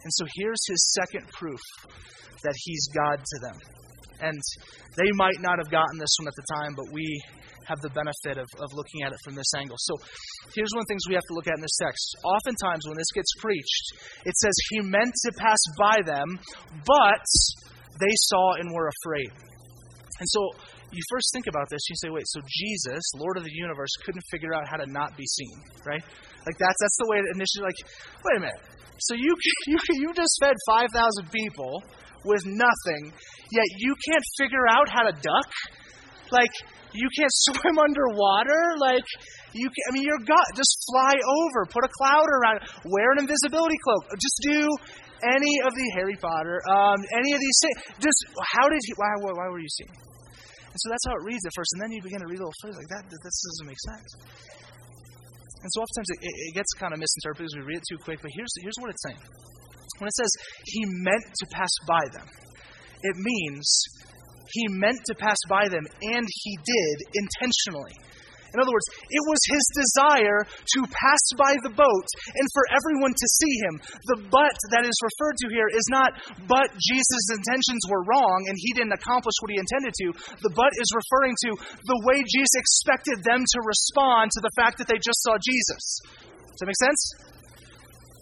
[0.04, 1.60] And so here's his second proof
[2.44, 3.58] that he's God to them.
[4.22, 4.40] And
[4.96, 7.06] they might not have gotten this one at the time, but we
[7.70, 9.78] have the benefit of, of looking at it from this angle.
[9.80, 9.96] So
[10.56, 12.18] here's one of the things we have to look at in this text.
[12.26, 13.86] Oftentimes, when this gets preached,
[14.26, 16.40] it says, He meant to pass by them,
[16.86, 17.26] but
[18.02, 19.32] they saw and were afraid.
[20.20, 20.52] And so
[20.92, 24.24] you first think about this, you say, wait, so Jesus, Lord of the universe, couldn't
[24.30, 25.56] figure out how to not be seen,
[25.86, 26.04] right?
[26.46, 27.80] Like that's that's the way it initially like,
[28.24, 28.62] wait a minute.
[29.00, 29.32] So you
[29.68, 31.84] you you just fed five thousand people
[32.26, 33.14] with nothing,
[33.52, 35.50] yet you can't figure out how to duck?
[36.32, 36.52] Like
[36.92, 38.76] you can't swim underwater?
[38.80, 39.08] Like
[39.54, 43.24] you can, I mean you're God just fly over, put a cloud around, wear an
[43.24, 44.04] invisibility cloak.
[44.20, 44.68] Just do
[45.24, 47.78] any of the Harry Potter, um, any of these things.
[48.00, 48.20] Just
[48.56, 49.92] how did he why why, why were you seeing?
[50.70, 51.70] And so that's how it reads at first.
[51.76, 54.10] And then you begin to read a little further, like that, this doesn't make sense.
[55.60, 58.22] And so oftentimes it, it gets kind of misinterpreted because we read it too quick.
[58.22, 59.20] But here's, here's what it's saying
[60.00, 60.32] when it says
[60.66, 62.28] he meant to pass by them,
[63.04, 63.68] it means
[64.52, 67.96] he meant to pass by them, and he did intentionally.
[68.54, 73.14] In other words, it was his desire to pass by the boat and for everyone
[73.14, 73.74] to see him.
[74.10, 76.18] The but that is referred to here is not,
[76.50, 80.08] but Jesus' intentions were wrong and he didn't accomplish what he intended to.
[80.42, 81.52] The but is referring to
[81.86, 85.84] the way Jesus expected them to respond to the fact that they just saw Jesus.
[86.58, 87.02] Does that make sense?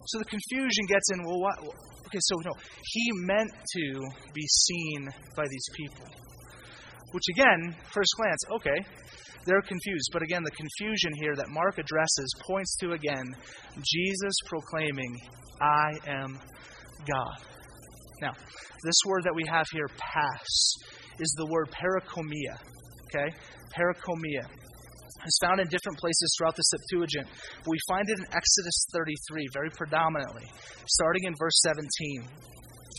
[0.08, 1.60] So the confusion gets in, well, what?
[1.60, 3.86] Okay, so no, he meant to
[4.34, 6.08] be seen by these people.
[7.12, 8.80] Which again, first glance, okay,
[9.48, 10.10] they're confused.
[10.14, 13.26] But again, the confusion here that Mark addresses points to again
[13.76, 15.18] Jesus proclaiming,
[15.62, 16.38] I am
[17.08, 17.48] God.
[18.22, 18.34] Now,
[18.84, 20.48] this word that we have here, pass,
[21.20, 22.60] is the word parakomia.
[23.08, 23.36] Okay?
[23.76, 24.46] Parakomia.
[25.26, 27.28] It's found in different places throughout the Septuagint,
[27.64, 30.46] but we find it in Exodus 33 very predominantly,
[30.88, 32.30] starting in verse 17.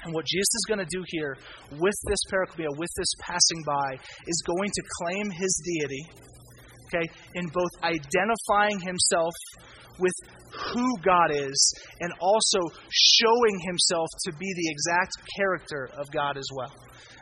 [0.04, 1.36] And what Jesus is going to do here
[1.72, 6.27] with this parakomia, with this passing by, is going to claim his deity,
[6.88, 9.34] okay, in both identifying himself
[9.98, 10.14] with
[10.72, 11.58] who God is
[12.00, 16.72] and also showing himself to be the exact character of God as well.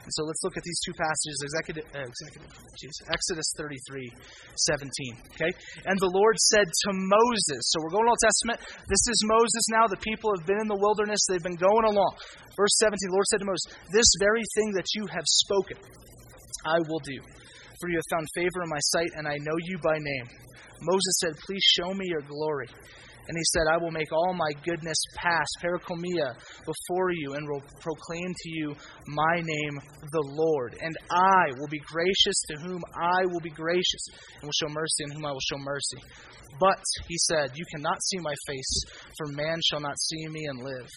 [0.06, 2.46] And so let's look at these two passages, executive, uh, executive
[2.78, 4.06] geez, Exodus 33,
[4.54, 4.86] 17.
[5.34, 5.50] Okay?
[5.82, 8.62] And the Lord said to Moses, so we're going Old Testament.
[8.86, 9.90] This is Moses now.
[9.90, 12.14] The people have been in the wilderness, they've been going along.
[12.54, 15.82] Verse 17, the Lord said to Moses, This very thing that you have spoken,
[16.62, 17.18] I will do
[17.80, 20.28] for you have found favor in my sight, and I know you by name.
[20.80, 22.68] Moses said, Please show me your glory.
[23.28, 26.34] And he said, I will make all my goodness pass, perikomia,
[26.64, 28.74] before you, and will proclaim to you
[29.08, 29.80] my name,
[30.12, 30.76] the Lord.
[30.80, 34.02] And I will be gracious to whom I will be gracious,
[34.40, 35.98] and will show mercy in whom I will show mercy.
[36.58, 38.82] But, he said, You cannot see my face,
[39.18, 40.88] for man shall not see me and live.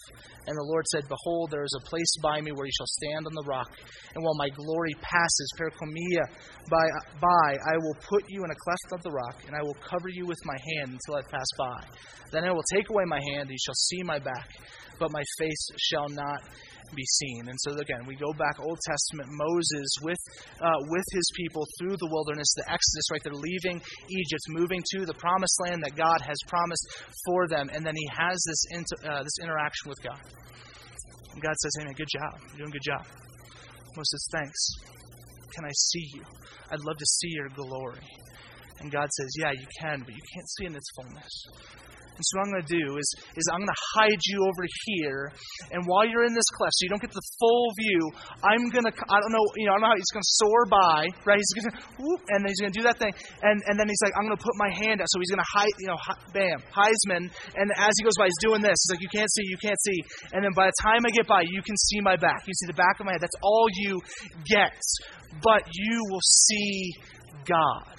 [0.48, 3.28] And the Lord said, Behold, there is a place by me where you shall stand
[3.28, 3.70] on the rock.
[4.16, 6.24] And while my glory passes, perikomia,
[6.70, 6.86] by,
[7.20, 10.10] by, I will put you in a cleft of the rock, and I will cover
[10.10, 11.84] you with my hand until I pass by.
[12.32, 14.50] Then I will take away my hand, and you shall see my back,
[15.00, 16.44] but my face shall not
[16.96, 17.48] be seen.
[17.48, 20.22] And so again, we go back Old Testament, Moses with
[20.62, 23.22] uh, with his people through the wilderness, the Exodus, right?
[23.24, 26.86] They're leaving Egypt, moving to the promised land that God has promised
[27.26, 30.22] for them, and then he has this inter, uh, this interaction with God.
[31.34, 32.34] And God says, "Hey, man, good job.
[32.54, 33.06] You're doing a good job."
[33.96, 34.62] Moses "Thanks.
[35.56, 36.24] Can I see you?
[36.72, 38.06] I'd love to see your glory."
[38.80, 41.34] And God says, "Yeah, you can, but you can't see in its fullness."
[42.20, 43.08] And so what I'm going to do is,
[43.40, 45.32] is I'm going to hide you over here,
[45.72, 48.02] and while you're in this cleft, so you don't get the full view,
[48.44, 50.36] I'm going to, I don't know, you know, I don't know how he's going to
[50.44, 51.40] soar by, right?
[51.40, 53.88] He's going to, whoop, and then he's going to do that thing, and, and then
[53.88, 55.88] he's like, I'm going to put my hand out, so he's going to hide, you
[55.88, 56.00] know,
[56.36, 58.76] bam, Heisman, and as he goes by, he's doing this.
[58.84, 60.00] He's like, you can't see, you can't see,
[60.36, 62.44] and then by the time I get by, you can see my back.
[62.44, 63.24] You see the back of my head.
[63.24, 63.96] That's all you
[64.44, 64.76] get,
[65.40, 66.92] but you will see
[67.48, 67.96] God.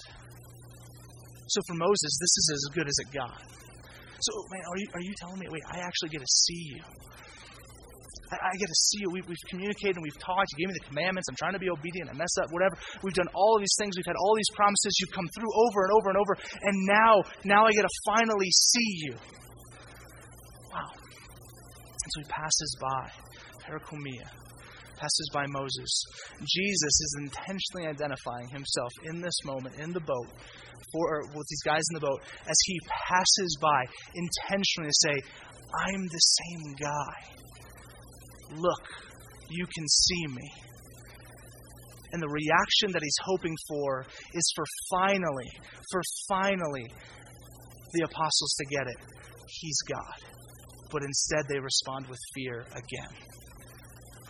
[1.48, 3.42] So for Moses, this is as good as it got.
[4.20, 6.82] So, man, are you, are you telling me, wait, I actually get to see you?
[8.32, 9.10] I, I get to see you.
[9.10, 10.52] We, we've communicated and we've talked.
[10.52, 11.28] You gave me the commandments.
[11.28, 12.10] I'm trying to be obedient.
[12.10, 12.76] I mess up, whatever.
[13.02, 13.96] We've done all of these things.
[13.96, 14.92] We've had all these promises.
[15.00, 16.32] You've come through over and over and over.
[16.36, 17.12] And now,
[17.44, 19.14] now I get to finally see you.
[20.72, 20.90] Wow.
[20.92, 23.10] And so he passes by.
[23.64, 24.49] Perikomia
[25.00, 25.90] passes by Moses.
[26.40, 30.28] Jesus is intentionally identifying himself in this moment in the boat
[30.92, 33.84] for, with these guys in the boat as he passes by,
[34.14, 35.14] intentionally to say,
[35.88, 37.14] I'm the same guy.
[38.56, 38.84] Look,
[39.48, 40.50] you can see me.
[42.12, 45.48] And the reaction that he's hoping for is for finally,
[45.92, 46.86] for finally,
[47.92, 48.96] the apostles to get it.
[49.46, 50.30] He's God.
[50.90, 53.14] But instead, they respond with fear again.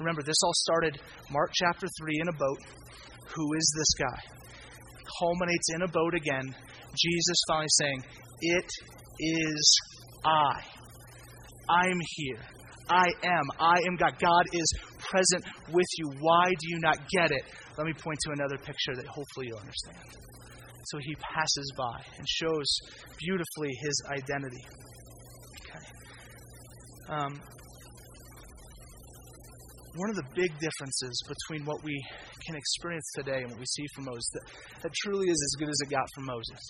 [0.01, 0.99] Remember, this all started
[1.31, 2.59] Mark chapter 3 in a boat.
[3.37, 4.41] Who is this guy?
[5.21, 6.55] culminates in a boat again,
[6.97, 8.05] Jesus finally saying,
[8.41, 8.71] It
[9.19, 9.81] is
[10.25, 10.63] I.
[11.69, 12.43] I'm here.
[12.89, 13.45] I am.
[13.61, 14.19] I am God.
[14.19, 16.11] God is present with you.
[16.21, 17.45] Why do you not get it?
[17.79, 19.97] Let me point to another picture that hopefully you'll understand.
[20.87, 22.67] So he passes by and shows
[23.19, 24.65] beautifully his identity.
[25.61, 27.15] Okay.
[27.15, 27.41] Um,
[30.01, 31.93] one of the big differences between what we
[32.47, 34.45] can experience today and what we see from Moses, that,
[34.83, 36.61] that truly is as good as it got from Moses.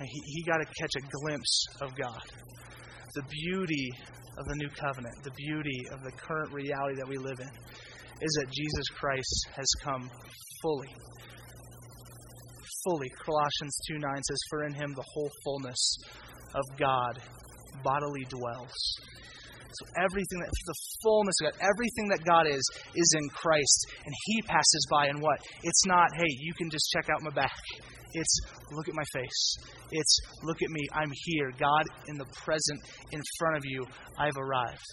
[0.00, 2.24] He, he got to catch a glimpse of God.
[3.14, 3.90] The beauty
[4.38, 7.52] of the new covenant, the beauty of the current reality that we live in,
[8.22, 10.10] is that Jesus Christ has come
[10.62, 10.94] fully.
[12.84, 13.10] Fully.
[13.24, 15.98] Colossians 2 9 says, For in him the whole fullness
[16.54, 17.20] of God
[17.84, 18.72] bodily dwells.
[19.80, 22.62] So everything that the fullness of God, everything that God is,
[22.94, 23.86] is in Christ.
[24.04, 25.38] And He passes by and what?
[25.62, 27.58] It's not, hey, you can just check out my back.
[28.14, 28.38] It's
[28.70, 29.56] look at my face.
[29.90, 30.86] It's look at me.
[30.94, 31.50] I'm here.
[31.58, 33.84] God in the present in front of you.
[34.18, 34.86] I've arrived.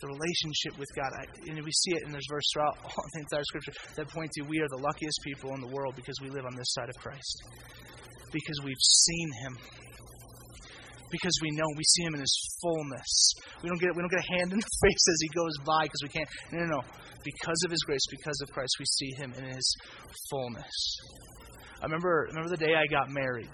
[0.00, 1.10] The relationship with God.
[1.14, 4.30] I, and we see it in this verse throughout all the entire scripture that point
[4.32, 6.88] to we are the luckiest people in the world because we live on this side
[6.88, 7.42] of Christ.
[8.32, 9.56] Because we've seen him
[11.14, 13.10] because we know we see him in his fullness.
[13.62, 15.86] We don't get we don't get a hand in the face as he goes by
[15.86, 16.28] because we can't.
[16.50, 16.82] No, no, no.
[17.22, 19.66] Because of his grace, because of Christ, we see him in his
[20.28, 20.74] fullness.
[21.80, 23.48] I remember remember the day I got married.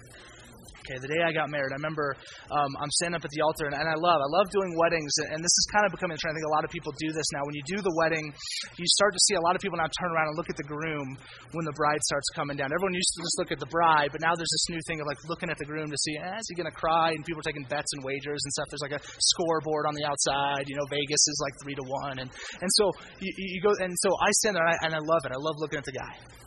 [0.81, 2.17] Okay, the day I got married, I remember
[2.49, 5.13] um, I'm standing up at the altar, and, and I love, I love doing weddings,
[5.29, 6.33] and, this is kind of becoming a trend.
[6.33, 7.45] I think a lot of people do this now.
[7.45, 8.33] When you do the wedding,
[8.81, 10.65] you start to see a lot of people now turn around and look at the
[10.65, 11.17] groom
[11.53, 12.73] when the bride starts coming down.
[12.73, 15.05] Everyone used to just look at the bride, but now there's this new thing of
[15.05, 17.13] like looking at the groom to see, eh, is he going to cry?
[17.13, 18.65] And people are taking bets and wagers and stuff.
[18.73, 20.65] There's like a scoreboard on the outside.
[20.65, 22.89] You know, Vegas is like three to one, and and so
[23.21, 25.33] you, you go, and so I stand there and I, and I love it.
[25.33, 26.40] I love looking at the guy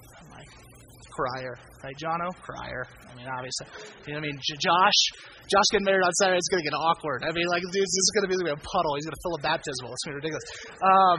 [1.14, 1.54] crier,
[1.86, 2.34] right, Jono?
[2.42, 2.82] Crier.
[3.06, 3.70] I mean, obviously,
[4.06, 4.38] you know what I mean.
[4.42, 5.00] J- Josh,
[5.46, 7.22] Josh getting married on Saturday, it's gonna get awkward.
[7.22, 8.92] I mean, like, dude, this is gonna be, a puddle.
[8.98, 9.94] He's gonna fill a baptismal.
[9.94, 10.46] It's gonna be ridiculous.
[10.82, 11.18] Um,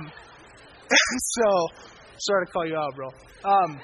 [1.40, 1.48] so,
[2.20, 3.08] sorry to call you out, bro.
[3.48, 3.80] Um,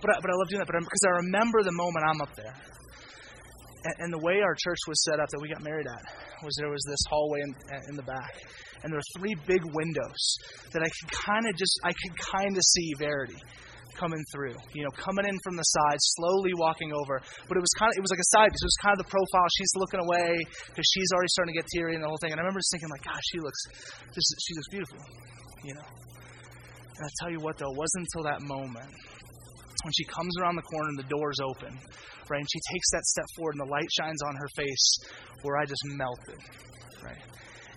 [0.00, 0.70] but I, but I love doing that.
[0.70, 2.54] But because I remember the moment I'm up there.
[3.84, 6.04] And, and the way our church was set up that we got married at
[6.42, 7.52] was there was this hallway in,
[7.88, 8.32] in the back,
[8.82, 10.22] and there were three big windows
[10.72, 13.40] that I could kind of just I could kind of see Verity
[13.94, 17.22] coming through, you know, coming in from the side, slowly walking over.
[17.48, 18.62] But it was kind of, it was like a side piece.
[18.62, 19.48] It was kind of the profile.
[19.56, 20.30] She's looking away
[20.68, 22.32] because she's already starting to get teary and the whole thing.
[22.32, 23.60] And I remember just thinking, like, gosh, she looks,
[24.12, 25.00] this, she looks beautiful,
[25.64, 25.88] you know.
[25.88, 28.90] And I tell you what, though, it wasn't until that moment
[29.82, 31.76] when she comes around the corner and the door's open,
[32.30, 34.86] right, and she takes that step forward and the light shines on her face,
[35.42, 36.40] where I just melted,
[37.04, 37.20] right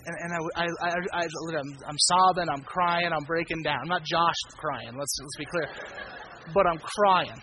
[0.07, 3.79] and, and I, I, I, I, I'm, I'm sobbing, I'm crying, I'm breaking down.
[3.81, 4.95] I'm not Josh crying.
[4.97, 5.67] Let's let's be clear,
[6.53, 7.41] but I'm crying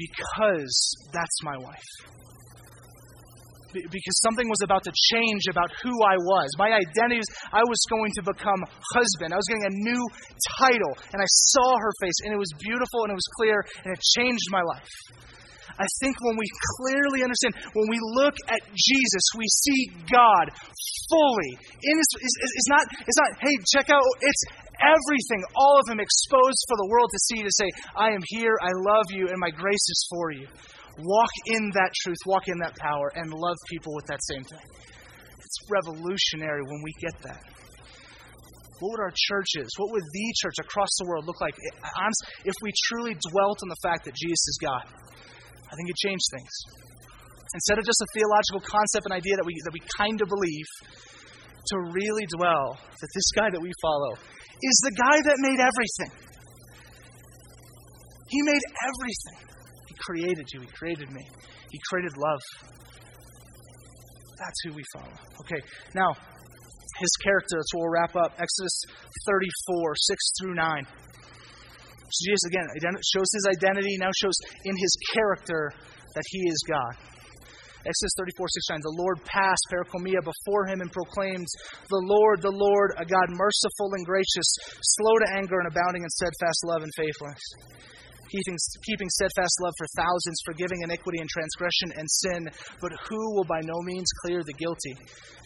[0.00, 1.92] because that's my wife.
[3.72, 6.48] Because something was about to change about who I was.
[6.58, 8.64] My identity was I was going to become
[8.96, 9.32] husband.
[9.32, 10.02] I was getting a new
[10.58, 13.94] title, and I saw her face, and it was beautiful, and it was clear, and
[13.94, 14.90] it changed my life.
[15.80, 16.44] I think when we
[16.76, 19.80] clearly understand, when we look at Jesus, we see
[20.12, 20.52] God
[21.08, 21.52] fully.
[21.56, 24.42] In his, it's, not, it's not, hey, check out, it's
[24.76, 28.56] everything, all of Him exposed for the world to see, to say, I am here,
[28.60, 30.48] I love you, and my grace is for you.
[31.00, 34.66] Walk in that truth, walk in that power, and love people with that same thing.
[35.38, 37.40] It's revolutionary when we get that.
[38.80, 41.54] What would our churches, what would the church across the world look like
[42.44, 44.84] if we truly dwelt on the fact that Jesus is God?
[45.70, 46.54] I think it changed things.
[47.54, 50.68] Instead of just a theological concept and idea that we, that we kind of believe,
[51.66, 56.12] to really dwell that this guy that we follow is the guy that made everything.
[58.28, 59.38] He made everything.
[59.88, 61.22] He created you, He created me,
[61.70, 62.42] He created love.
[64.38, 65.16] That's who we follow.
[65.44, 65.60] Okay,
[65.94, 66.16] now,
[66.98, 68.32] his character, that's we'll wrap up.
[68.40, 68.82] Exodus
[69.26, 70.86] 34, 6 through 9.
[72.18, 72.66] Jesus, again,
[73.06, 75.72] shows his identity, now shows in his character
[76.14, 76.94] that he is God.
[77.80, 78.80] Exodus 34, 6 9.
[78.84, 81.48] The Lord passed, perikomia, before him and proclaimed,
[81.88, 84.48] The Lord, the Lord, a God merciful and gracious,
[85.00, 87.40] slow to anger and abounding in steadfast love and faithfulness
[88.30, 92.42] keeping, keeping steadfast love for thousands, forgiving iniquity and transgression and sin,
[92.80, 94.94] but who will by no means clear the guilty,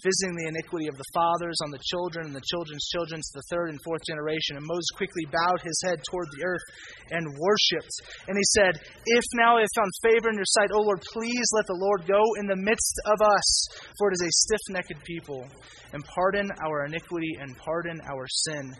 [0.05, 3.49] visiting the iniquity of the fathers on the children and the children's children to the
[3.49, 4.61] third and fourth generation.
[4.61, 6.67] And Moses quickly bowed his head toward the earth
[7.11, 7.95] and worshipped.
[8.29, 11.49] And he said, If now I have found favor in your sight, O Lord, please
[11.57, 13.49] let the Lord go in the midst of us,
[13.97, 15.49] for it is a stiff necked people,
[15.93, 18.77] and pardon our iniquity and pardon our sin.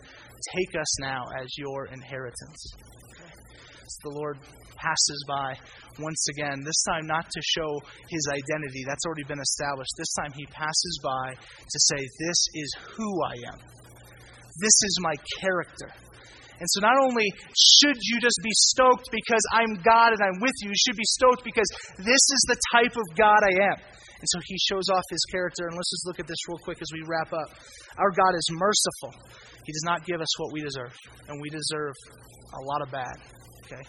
[0.53, 2.61] Take us now as your inheritance
[4.03, 4.37] the Lord
[4.75, 5.55] passes by
[5.99, 9.91] once again, this time not to show his identity, that's already been established.
[9.97, 13.59] This time he passes by to say, This is who I am,
[14.59, 15.91] this is my character.
[16.55, 20.55] And so, not only should you just be stoked because I'm God and I'm with
[20.63, 21.67] you, you should be stoked because
[21.99, 23.77] this is the type of God I am.
[23.79, 25.67] And so, he shows off his character.
[25.67, 27.51] And let's just look at this real quick as we wrap up.
[27.99, 29.19] Our God is merciful,
[29.65, 30.95] He does not give us what we deserve,
[31.27, 31.95] and we deserve
[32.55, 33.44] a lot of bad.
[33.65, 33.83] Okay?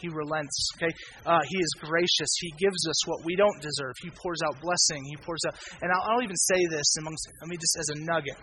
[0.00, 0.56] He relents.
[0.76, 0.92] Okay?
[1.24, 2.30] Uh, he is gracious.
[2.40, 3.94] He gives us what we don't deserve.
[4.02, 5.04] He pours out blessing.
[5.04, 5.54] He pours out.
[5.80, 8.38] And I'll, I'll even say this amongst, I mean, just as a nugget.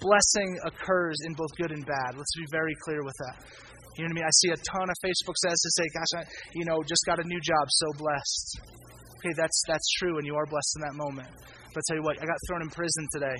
[0.00, 2.14] Blessing occurs in both good and bad.
[2.16, 3.46] Let's be very clear with that.
[3.98, 4.28] You know what I mean?
[4.30, 6.22] I see a ton of Facebook says to say, gosh, I,
[6.54, 8.60] you know, just got a new job, so blessed.
[9.18, 11.26] Okay, that's, that's true, and you are blessed in that moment.
[11.74, 13.38] But I tell you what, I got thrown in prison today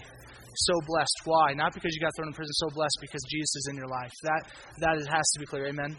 [0.58, 1.18] so blessed.
[1.24, 1.54] Why?
[1.54, 4.12] Not because you got thrown in prison so blessed, because Jesus is in your life.
[4.22, 4.42] That
[4.78, 5.66] that has to be clear.
[5.68, 5.96] Amen.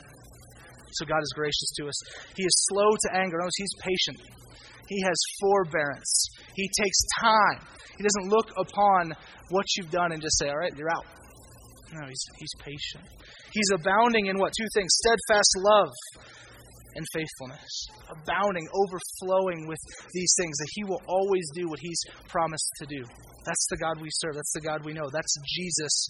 [0.93, 1.97] So God is gracious to us.
[2.35, 3.37] He is slow to anger.
[3.37, 4.17] Notice He's patient.
[4.87, 6.29] He has forbearance.
[6.55, 7.61] He takes time.
[7.97, 9.13] He doesn't look upon
[9.49, 11.05] what you've done and just say, all right, you're out.
[11.93, 13.05] No, he's, he's patient.
[13.51, 14.53] He's abounding in what?
[14.57, 15.89] Two things steadfast love
[16.95, 17.87] and faithfulness.
[18.09, 19.79] Abounding, overflowing with
[20.13, 23.03] these things, that He will always do what He's promised to do.
[23.45, 24.35] That's the God we serve.
[24.35, 25.09] That's the God we know.
[25.11, 26.07] That's Jesus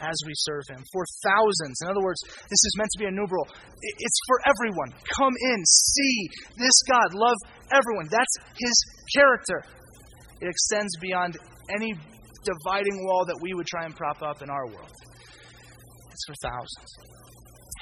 [0.00, 0.82] as we serve him.
[0.92, 1.76] For thousands.
[1.82, 3.46] In other words, this is meant to be a numeral.
[3.80, 4.90] It's for everyone.
[5.16, 6.16] Come in, see
[6.56, 7.38] this God, love
[7.72, 8.08] everyone.
[8.10, 8.76] That's his
[9.14, 9.62] character.
[10.40, 11.38] It extends beyond
[11.74, 11.94] any
[12.44, 14.92] dividing wall that we would try and prop up in our world.
[16.10, 16.90] It's for thousands.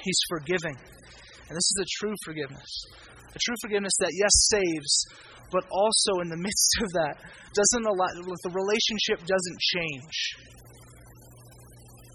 [0.03, 0.77] He's forgiving.
[1.49, 2.71] And this is a true forgiveness.
[3.35, 4.93] A true forgiveness that, yes, saves,
[5.51, 7.15] but also in the midst of that,
[7.53, 10.15] doesn't allow, the relationship doesn't change.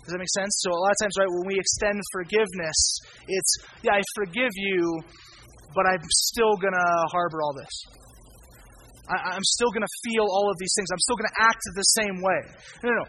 [0.08, 0.56] Does that make sense?
[0.64, 2.80] So a lot of times, right, when we extend forgiveness,
[3.28, 3.52] it's,
[3.84, 5.04] yeah, I forgive you,
[5.76, 6.00] but I'm
[6.32, 7.76] still going to harbor all this.
[9.04, 10.88] I, am still going to feel all of these things.
[10.88, 12.40] I'm still going to act the same way.
[12.82, 13.08] No, no, no.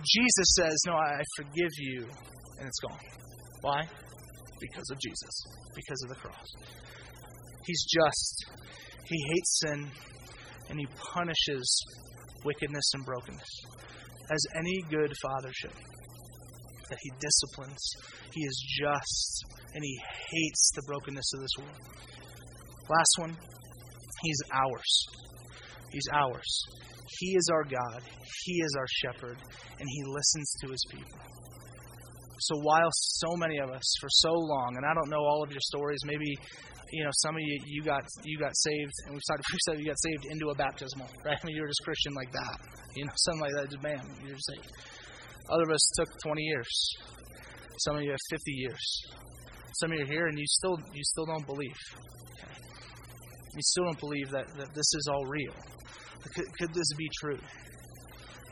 [0.00, 2.08] Jesus says, no, I, I forgive you,
[2.58, 2.98] and it's gone.
[3.60, 3.84] Why?
[4.58, 5.34] Because of Jesus,
[5.76, 6.48] because of the cross.
[7.66, 8.46] He's just.
[9.04, 9.90] He hates sin,
[10.70, 11.84] and he punishes
[12.42, 13.50] wickedness and brokenness,
[14.32, 15.76] as any good father should.
[16.88, 17.82] That He disciplines.
[18.32, 21.78] He is just, and He hates the brokenness of this world.
[22.88, 23.36] Last one,
[24.22, 25.06] He's ours.
[25.90, 26.64] He's ours.
[27.18, 28.02] He is our God.
[28.44, 29.38] He is our shepherd,
[29.78, 31.20] and He listens to His people.
[32.40, 35.50] So while so many of us for so long, and I don't know all of
[35.50, 36.36] your stories, maybe
[36.92, 39.22] you know some of you you got you got saved, and we've
[39.52, 41.38] we said you got saved into a baptismal, right?
[41.40, 42.58] I mean you were just Christian like that,
[42.96, 43.70] you know, something like that.
[43.70, 44.72] Just bam, you're saved.
[45.50, 46.94] Other of us took 20 years.
[47.78, 49.02] Some of you have 50 years.
[49.80, 51.80] Some of you are here and you still you still don't believe.
[53.54, 55.52] You still don't believe that, that this is all real.
[56.34, 57.38] Could, could this be true?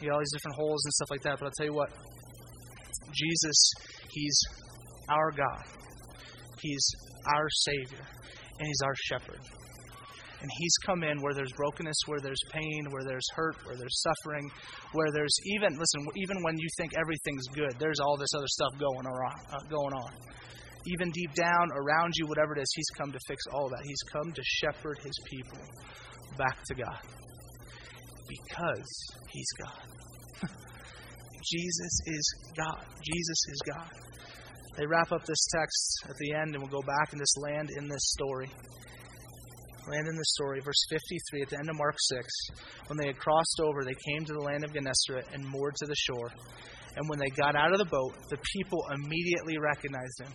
[0.00, 1.90] You got all these different holes and stuff like that, but I'll tell you what,
[3.12, 3.72] Jesus,
[4.10, 4.40] He's
[5.08, 5.64] our God.
[6.60, 6.86] He's
[7.26, 8.04] our Savior.
[8.58, 9.40] And He's our shepherd.
[10.40, 14.02] And He's come in where there's brokenness, where there's pain, where there's hurt, where there's
[14.02, 14.50] suffering,
[14.92, 18.72] where there's even, listen, even when you think everything's good, there's all this other stuff
[18.78, 19.32] going on.
[19.52, 20.12] Uh, going on.
[20.86, 23.82] Even deep down around you, whatever it is, He's come to fix all that.
[23.84, 25.58] He's come to shepherd His people
[26.38, 27.00] back to God
[28.28, 28.90] because
[29.28, 30.48] He's God.
[31.44, 32.84] Jesus is God.
[33.02, 33.90] Jesus is God.
[34.78, 37.70] They wrap up this text at the end, and we'll go back and just land
[37.76, 38.50] in this story.
[39.90, 42.22] Land in this story, verse 53 at the end of Mark 6.
[42.86, 45.86] When they had crossed over, they came to the land of Gennesaret and moored to
[45.86, 46.30] the shore.
[46.94, 50.30] And when they got out of the boat, the people immediately recognized him.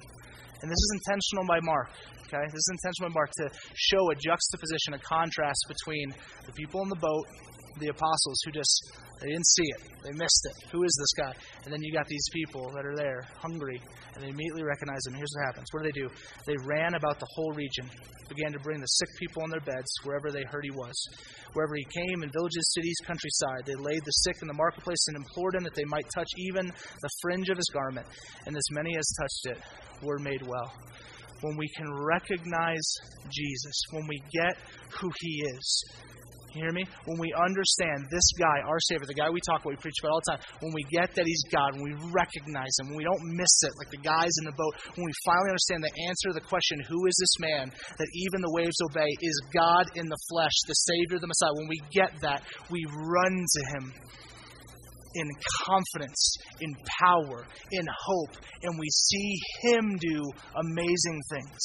[0.62, 1.88] And this is intentional by Mark.
[2.28, 6.12] Okay, this is intentional by Mark to show a juxtaposition, a contrast between
[6.46, 7.26] the people in the boat
[7.80, 9.82] the apostles who just they didn't see it.
[10.04, 10.56] They missed it.
[10.72, 11.34] Who is this guy?
[11.64, 13.82] And then you got these people that are there, hungry,
[14.14, 15.16] and they immediately recognize him.
[15.16, 15.68] Here's what happens.
[15.72, 16.10] What do they do?
[16.46, 17.90] They ran about the whole region,
[18.28, 20.96] began to bring the sick people on their beds wherever they heard he was.
[21.54, 25.18] Wherever he came, in villages, cities, countryside, they laid the sick in the marketplace and
[25.18, 28.06] implored him that they might touch even the fringe of his garment.
[28.46, 29.64] And as many as touched it
[30.04, 30.72] were made well
[31.42, 32.88] when we can recognize
[33.30, 34.58] Jesus, when we get
[35.00, 35.86] who He is,
[36.56, 36.88] you hear me?
[37.06, 40.16] When we understand this guy, our Savior, the guy we talk about, we preach about
[40.16, 43.04] all the time, when we get that He's God, when we recognize Him, when we
[43.04, 46.32] don't miss it like the guys in the boat, when we finally understand the answer
[46.32, 50.08] to the question, who is this man that even the waves obey, is God in
[50.08, 51.54] the flesh, the Savior, the Messiah.
[51.60, 53.94] When we get that, we run to Him
[55.16, 55.28] in
[55.68, 60.24] confidence, in power, in hope, and we see Him do
[60.56, 61.64] amazing things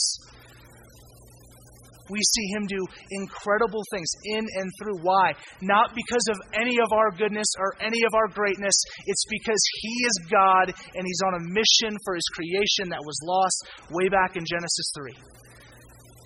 [2.11, 4.99] we see him do incredible things in and through.
[5.03, 5.33] Why?
[5.63, 8.75] Not because of any of our goodness or any of our greatness.
[9.07, 13.19] It's because he is God and he's on a mission for his creation that was
[13.23, 13.59] lost
[13.91, 15.15] way back in Genesis 3.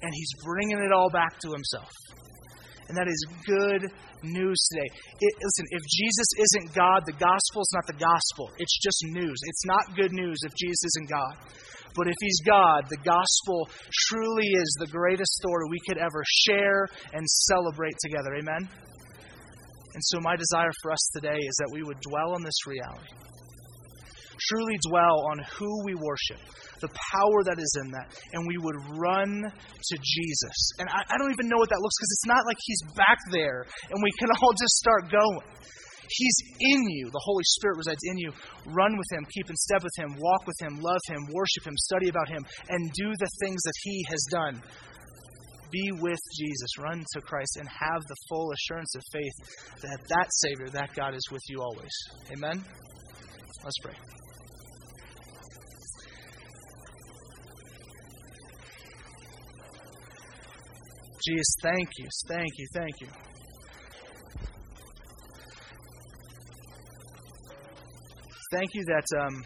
[0.03, 1.89] And he's bringing it all back to himself.
[2.89, 3.89] And that is good
[4.22, 4.89] news today.
[5.20, 8.53] It, listen, if Jesus isn't God, the gospel is not the gospel.
[8.59, 9.39] It's just news.
[9.49, 11.35] It's not good news if Jesus isn't God.
[11.95, 13.68] But if He's God, the gospel
[14.11, 18.34] truly is the greatest story we could ever share and celebrate together.
[18.34, 18.68] Amen?
[19.95, 23.14] And so, my desire for us today is that we would dwell on this reality.
[24.51, 26.42] Truly dwell on who we worship,
[26.82, 30.59] the power that is in that, and we would run to Jesus.
[30.82, 33.18] And I, I don't even know what that looks because it's not like He's back
[33.30, 35.47] there and we can all just start going.
[36.14, 37.10] He's in you.
[37.10, 38.30] The Holy Spirit resides in you.
[38.66, 41.74] Run with Him, keep in step with Him, walk with Him, love Him, worship Him,
[41.76, 44.62] study about Him, and do the things that He has done.
[45.72, 46.78] Be with Jesus.
[46.78, 51.14] Run to Christ and have the full assurance of faith that that Savior, that God
[51.14, 51.90] is with you always.
[52.30, 52.64] Amen?
[53.64, 53.94] Let's pray.
[61.26, 63.34] Jesus, thank you, thank you, thank you.
[68.55, 69.42] Thank you that, um,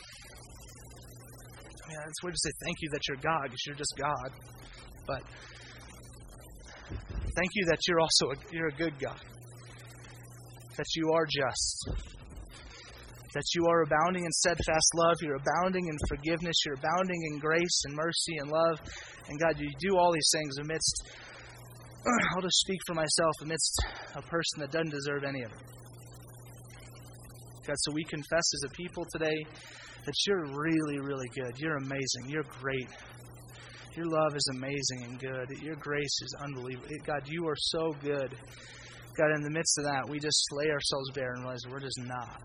[2.09, 4.31] it's weird to say thank you that you're God because you're just God.
[5.07, 5.23] But
[7.37, 9.21] thank you that you're also a, you're a good God.
[10.77, 11.91] That you are just.
[13.35, 15.17] That you are abounding in steadfast love.
[15.23, 16.57] You're abounding in forgiveness.
[16.65, 18.81] You're abounding in grace and mercy and love.
[19.29, 21.03] And God, you do all these things amidst,
[22.35, 23.85] I'll just speak for myself, amidst
[24.15, 25.88] a person that doesn't deserve any of it.
[27.69, 27.77] God.
[27.81, 29.45] So we confess as a people today
[30.07, 31.53] that you're really, really good.
[31.59, 32.29] You're amazing.
[32.29, 32.89] You're great.
[33.95, 35.51] Your love is amazing and good.
[35.61, 36.89] Your grace is unbelievable.
[37.05, 38.35] God, you are so good.
[39.19, 42.01] God, in the midst of that, we just lay ourselves bare and realize we're just
[42.01, 42.41] not.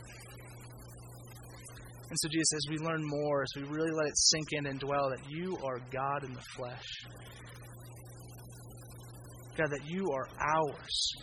[2.10, 4.80] And so, Jesus, as we learn more, as we really let it sink in and
[4.80, 6.86] dwell, that you are God in the flesh.
[9.56, 11.16] God, that you are ours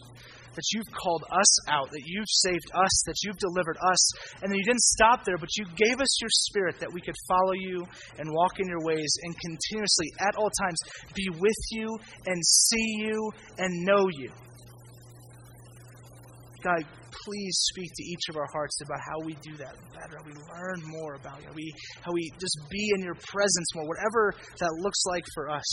[0.54, 4.02] that you've called us out, that you've saved us, that you've delivered us,
[4.42, 7.16] and then you didn't stop there, but you gave us your Spirit that we could
[7.28, 7.86] follow you
[8.18, 10.78] and walk in your ways and continuously, at all times,
[11.14, 14.30] be with you and see you and know you.
[16.62, 16.84] God,
[17.24, 20.34] please speak to each of our hearts about how we do that better, how we
[20.34, 21.72] learn more about you, how we,
[22.02, 25.66] how we just be in your presence more, whatever that looks like for us.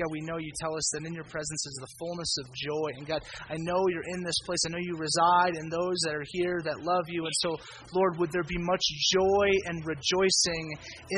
[0.00, 2.88] God, we know you tell us that in your presence is the fullness of joy.
[2.96, 3.20] And God,
[3.52, 4.64] I know you're in this place.
[4.64, 7.24] I know you reside in those that are here that love you.
[7.28, 7.60] And so,
[7.92, 8.80] Lord, would there be much
[9.12, 10.64] joy and rejoicing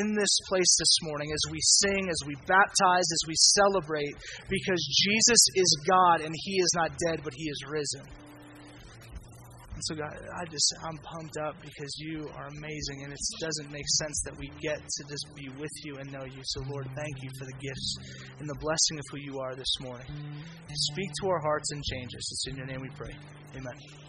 [0.03, 4.15] in this place this morning as we sing, as we baptize, as we celebrate,
[4.51, 8.03] because Jesus is God and he is not dead, but he is risen.
[9.89, 13.89] So, God, I just, I'm pumped up because you are amazing, and it doesn't make
[13.99, 16.41] sense that we get to just be with you and know you.
[16.45, 17.97] So, Lord, thank you for the gifts
[18.39, 20.07] and the blessing of who you are this morning.
[20.07, 20.75] Mm-hmm.
[20.95, 22.33] Speak to our hearts and change us.
[22.33, 23.15] It's in your name we pray.
[23.57, 24.03] Amen.